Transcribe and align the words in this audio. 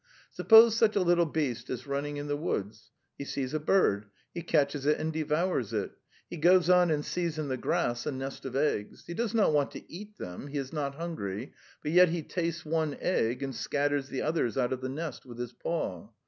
Suppose 0.31 0.75
such 0.75 0.95
a 0.95 1.01
little 1.03 1.27
beast 1.27 1.69
is 1.69 1.85
running 1.85 2.17
in 2.17 2.25
the 2.25 2.35
woods. 2.35 2.89
He 3.19 3.23
sees 3.23 3.53
a 3.53 3.59
bird; 3.59 4.07
he 4.33 4.41
catches 4.41 4.87
it 4.87 4.97
and 4.97 5.13
devours 5.13 5.73
it. 5.73 5.91
He 6.27 6.37
goes 6.37 6.71
on 6.71 6.89
and 6.89 7.05
sees 7.05 7.37
in 7.37 7.49
the 7.49 7.57
grass 7.57 8.07
a 8.07 8.11
nest 8.11 8.43
of 8.45 8.55
eggs; 8.55 9.03
he 9.05 9.13
does 9.13 9.35
not 9.35 9.53
want 9.53 9.69
to 9.73 9.91
eat 9.93 10.17
them 10.17 10.47
he 10.47 10.57
is 10.57 10.73
not 10.73 10.95
hungry, 10.95 11.53
but 11.83 11.91
yet 11.91 12.09
he 12.09 12.23
tastes 12.23 12.65
one 12.65 12.97
egg 12.99 13.43
and 13.43 13.53
scatters 13.53 14.09
the 14.09 14.23
others 14.23 14.57
out 14.57 14.73
of 14.73 14.81
the 14.81 14.89
nest 14.89 15.23
with 15.23 15.37
his 15.37 15.53
paw. 15.53 16.09